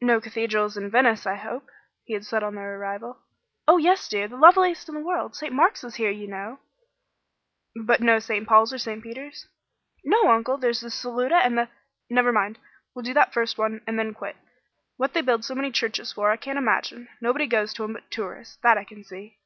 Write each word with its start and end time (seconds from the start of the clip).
"No 0.00 0.18
cathedrals 0.18 0.78
in 0.78 0.88
Venice, 0.90 1.26
I 1.26 1.34
hope?" 1.34 1.68
he 2.04 2.14
had 2.14 2.24
said 2.24 2.42
on 2.42 2.54
their 2.54 2.78
arrival. 2.80 3.18
"Oh, 3.66 3.76
yes, 3.76 4.08
dear; 4.08 4.26
the 4.26 4.34
loveliest 4.38 4.88
one 4.88 4.96
in 4.96 5.02
the 5.02 5.06
world! 5.06 5.36
St. 5.36 5.52
Mark's 5.52 5.84
is 5.84 5.96
here, 5.96 6.08
you 6.08 6.26
know." 6.26 6.58
"But 7.76 8.00
no 8.00 8.18
St. 8.18 8.48
Paul's 8.48 8.72
or 8.72 8.78
St. 8.78 9.02
Peter's?" 9.02 9.46
"No, 10.04 10.30
Uncle. 10.32 10.56
There's 10.56 10.80
the 10.80 10.88
Saluta, 10.88 11.36
and 11.44 11.58
the" 11.58 11.68
"Never 12.08 12.32
mind. 12.32 12.58
We'll 12.94 13.02
do 13.02 13.12
that 13.12 13.34
first 13.34 13.58
one, 13.58 13.82
and 13.86 13.98
then 13.98 14.14
quit. 14.14 14.36
What 14.96 15.12
they 15.12 15.20
build 15.20 15.44
so 15.44 15.54
many 15.54 15.70
churches 15.70 16.12
for 16.14 16.30
I 16.30 16.38
can't 16.38 16.56
imagine. 16.58 17.10
Nobody 17.20 17.46
goes 17.46 17.74
to 17.74 17.84
'em 17.84 17.92
but 17.92 18.10
tourists, 18.10 18.56
that 18.62 18.78
I 18.78 18.84
can 18.84 19.04
see." 19.04 19.36